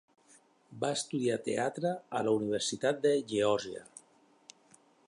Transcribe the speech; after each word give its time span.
Va 0.83 0.89
estudiar 0.99 1.35
teatre 1.49 1.93
a 2.21 2.25
la 2.29 2.35
Universitat 2.41 3.05
de 3.07 3.13
Geòrgia. 3.35 3.89